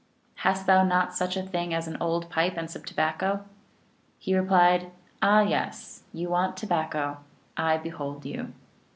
(P.). 0.33 0.41
"Hast 0.41 0.65
thou 0.65 0.81
not 0.83 1.13
such 1.13 1.37
a 1.37 1.43
thing 1.43 1.75
as 1.75 1.87
an 1.87 1.95
old 2.01 2.27
pipe 2.27 2.57
and 2.57 2.71
some 2.71 2.81
tobacco?" 2.83 3.45
He 4.17 4.35
replied," 4.35 4.89
Ah 5.21 5.41
yes. 5.41 6.01
You 6.11 6.27
want 6.29 6.57
tobacco, 6.57 7.19
I 7.55 7.77
behold 7.77 8.25
you." 8.25 8.51